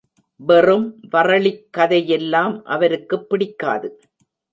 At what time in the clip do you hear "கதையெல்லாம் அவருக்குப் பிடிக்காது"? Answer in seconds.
1.71-4.01